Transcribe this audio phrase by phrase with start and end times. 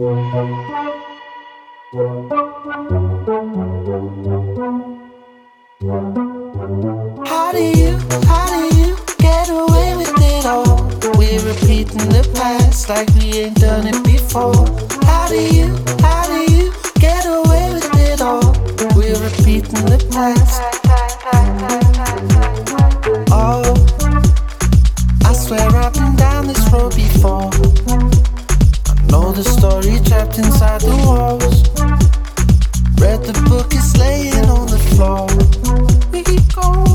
[0.00, 0.06] How
[7.52, 10.88] do you, how do you get away with it all?
[11.18, 14.64] We're repeating the past like we ain't done it before.
[15.04, 18.54] How do you, how do you get away with it all?
[18.96, 20.62] We're repeating the past.
[23.30, 23.76] Oh,
[25.26, 27.50] I swear I've been down this road before.
[29.10, 31.68] Know the story trapped inside the walls.
[33.00, 35.26] Read the book, it's laying on the floor.
[36.12, 36.22] We
[36.54, 36.89] go.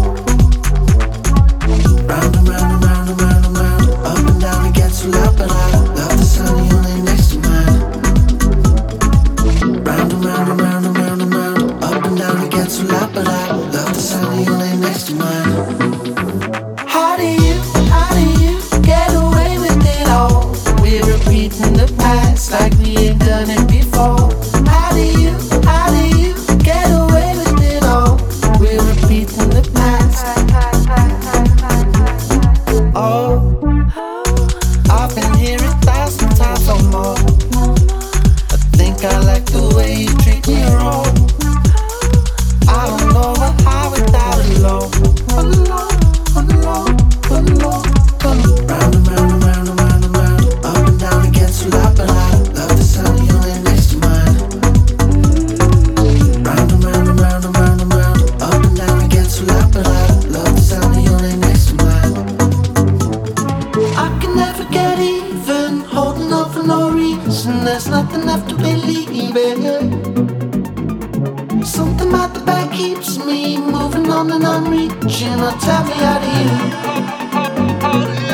[75.10, 78.25] She'll tell me how to you.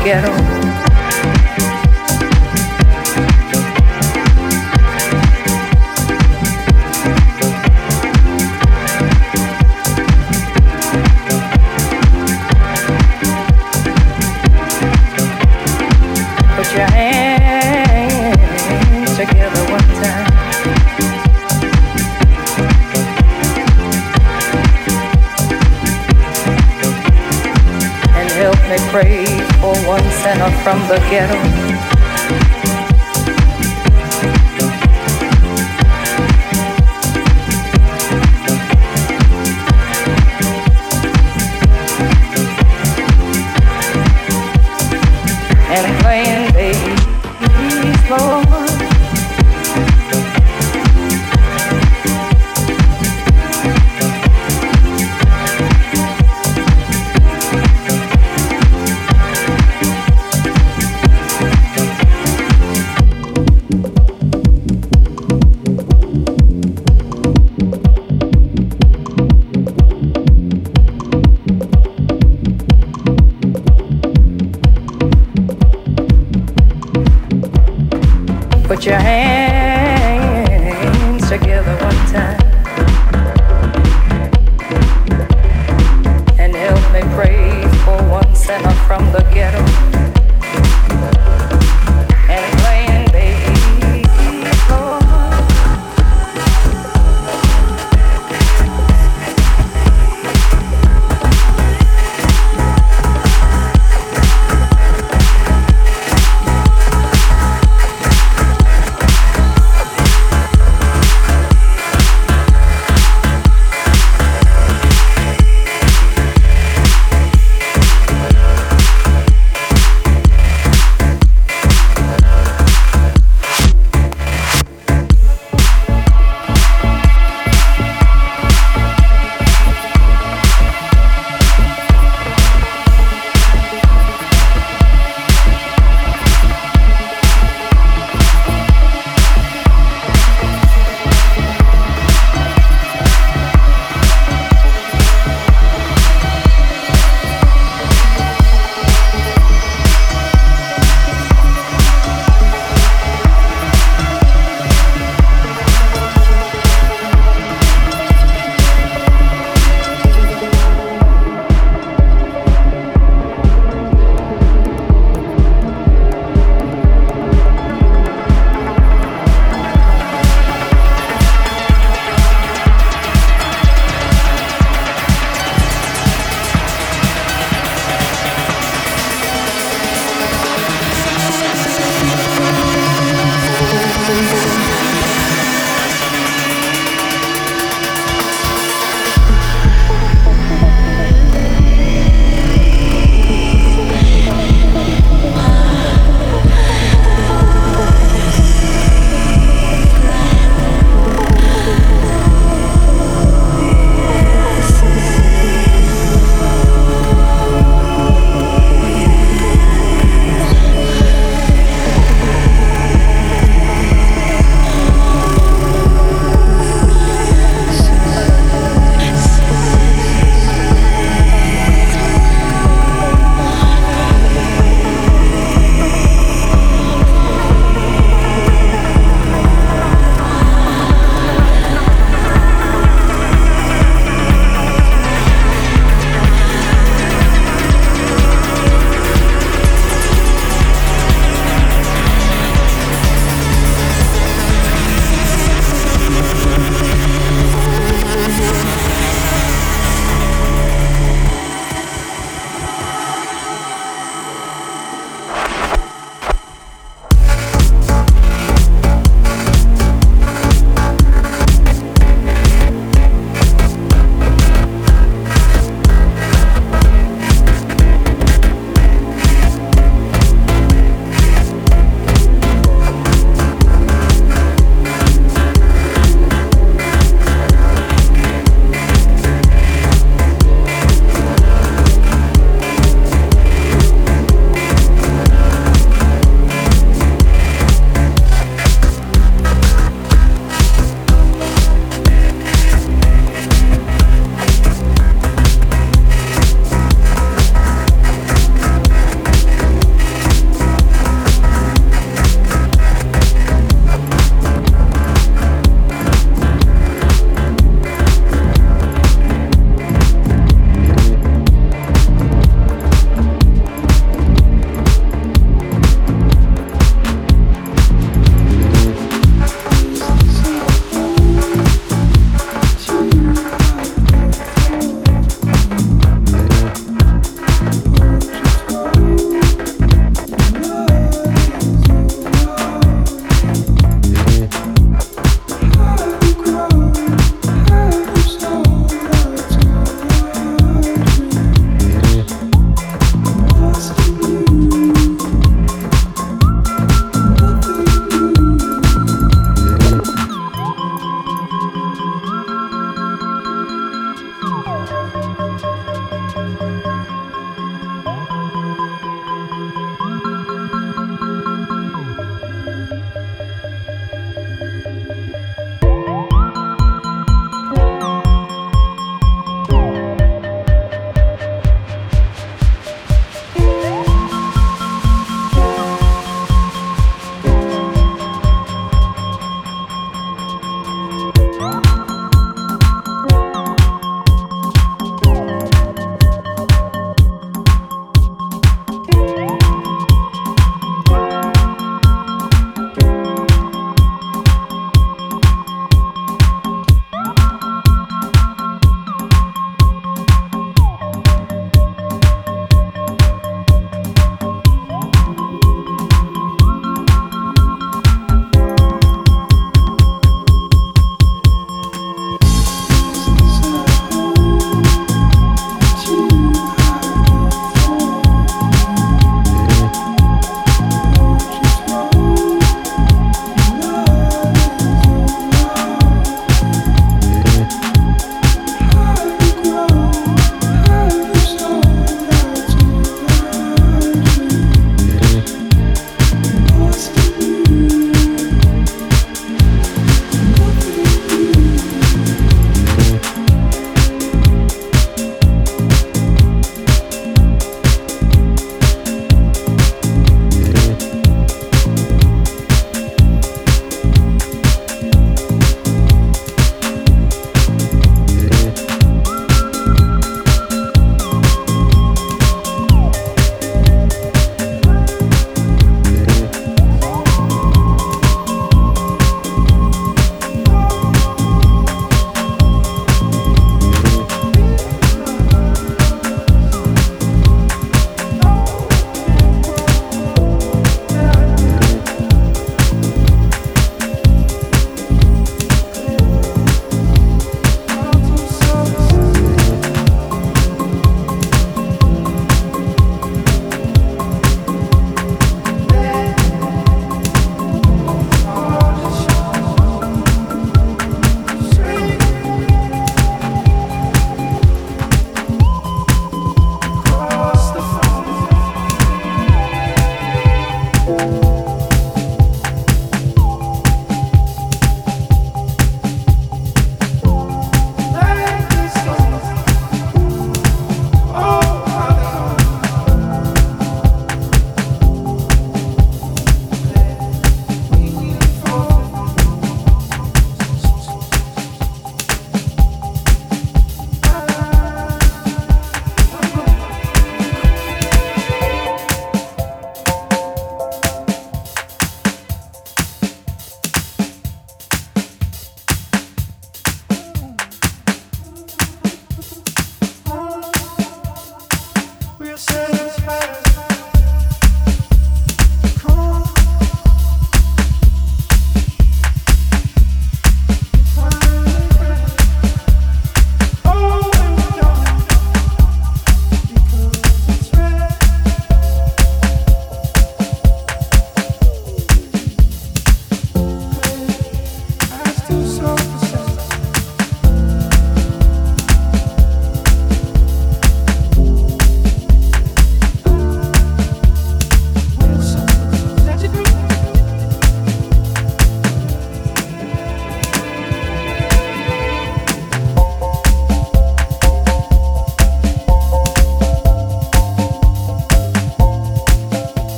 [0.00, 0.31] Sinner
[30.22, 31.91] sinner from the ghetto.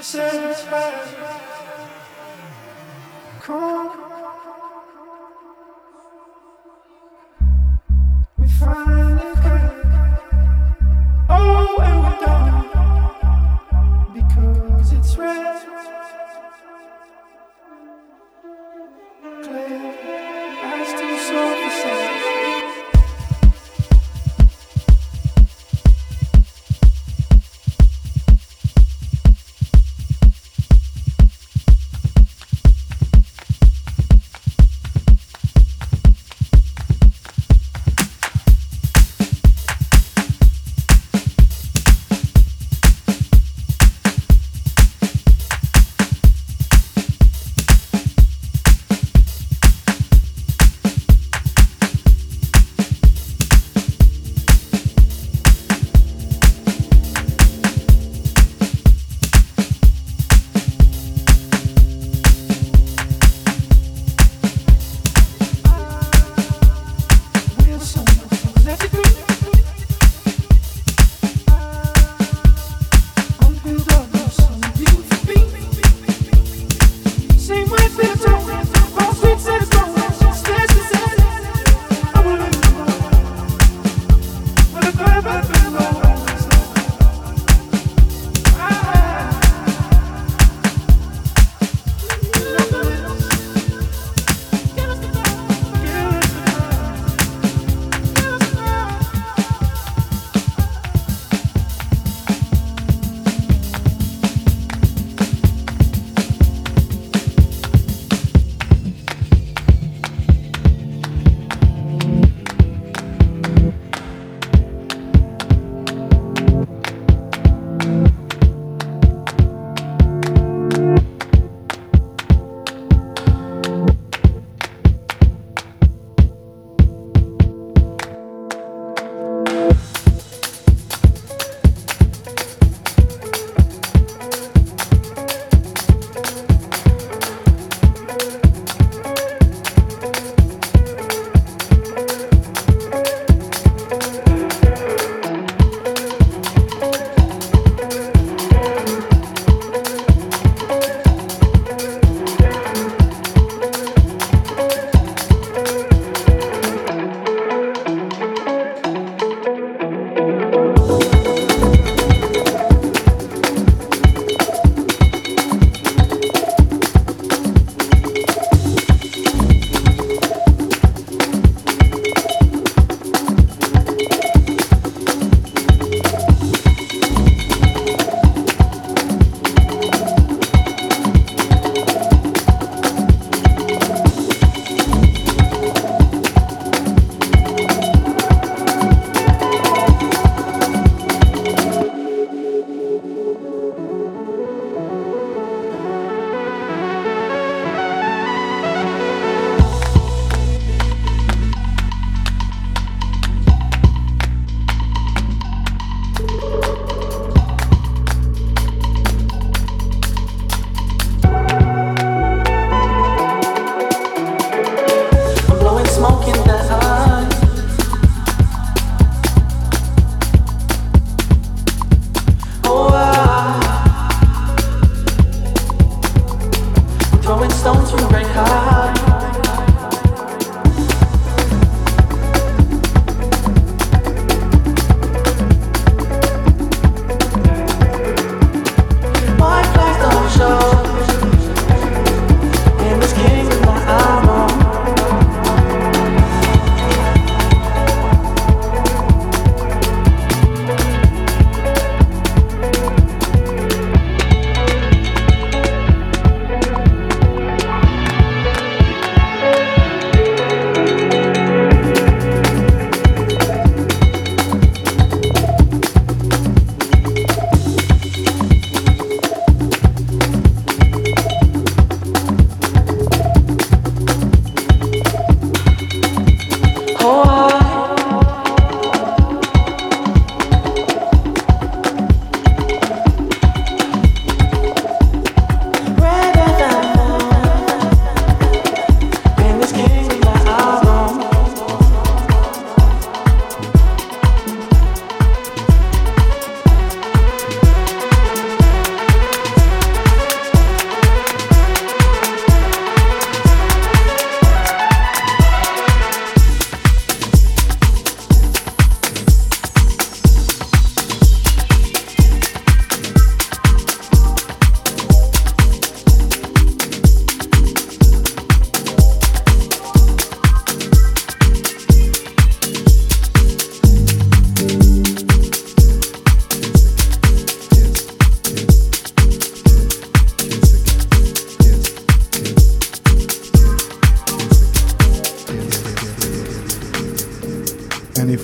[0.00, 1.29] innocent man.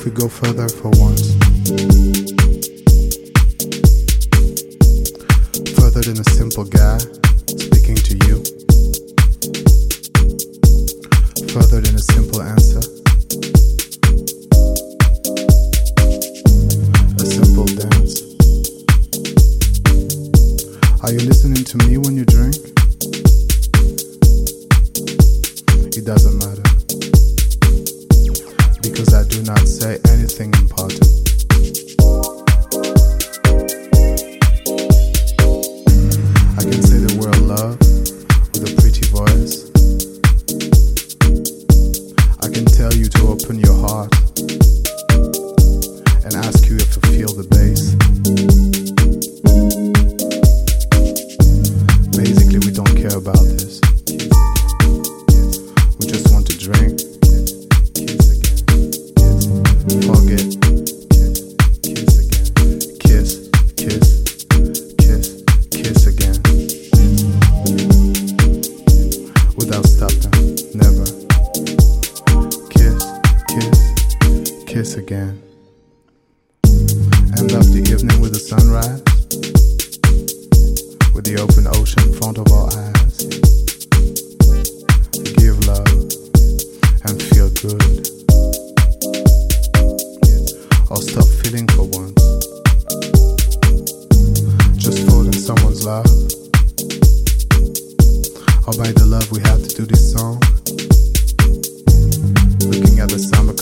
[0.06, 2.25] Could go further for once.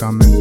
[0.05, 0.34] Coming